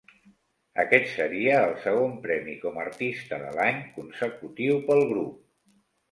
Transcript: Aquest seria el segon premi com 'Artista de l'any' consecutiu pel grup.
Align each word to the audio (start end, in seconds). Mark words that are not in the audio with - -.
Aquest 0.83 1.09
seria 1.17 1.57
el 1.65 1.73
segon 1.83 2.15
premi 2.23 2.55
com 2.63 2.79
'Artista 2.83 3.39
de 3.41 3.51
l'any' 3.57 3.83
consecutiu 3.99 4.79
pel 4.89 5.05
grup. 5.11 5.37